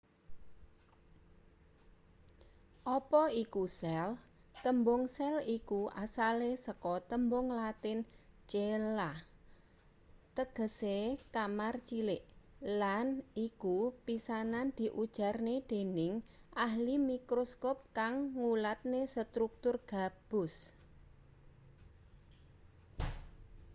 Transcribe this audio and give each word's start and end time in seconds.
apa 2.97 3.23
iku 3.43 3.63
sel 3.79 4.09
tembung 4.63 5.03
sel 5.15 5.35
iku 5.57 5.81
asale 6.03 6.51
saka 6.65 6.93
tembung 7.09 7.47
latin 7.59 7.99
cella 8.51 9.11
tegese 10.37 10.97
kamar 11.35 11.73
cilik 11.87 12.23
lan 12.81 13.07
iku 13.47 13.77
pisanan 14.05 14.67
diujarne 14.79 15.55
dening 15.71 16.15
ahli 16.65 16.95
mikroskop 17.09 17.77
kang 17.97 18.13
ngulatne 18.37 19.01
struktur 19.13 19.75
gabus 19.91 20.55